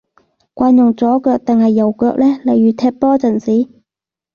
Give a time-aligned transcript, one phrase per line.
[0.55, 2.39] 慣用左腳定係右腳呢？
[2.43, 3.69] 例如踢波陣時